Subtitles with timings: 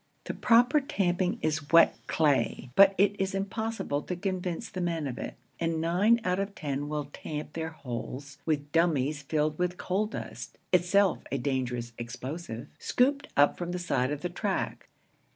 [0.23, 5.19] The proper tamping is wet clay, but it is impossible to convince the men of
[5.19, 10.07] it, and nine out of ten will tamp their holes with dummies filled with coal
[10.07, 14.89] dust (itself a dangerous explosive) scooped up from the side of the track.